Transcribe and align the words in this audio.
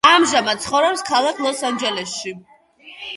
ამჟამად 0.09 0.61
ცხოვრობს 0.63 1.03
ქალაქ 1.09 1.43
ლოს-ანჟელესში. 1.47 2.33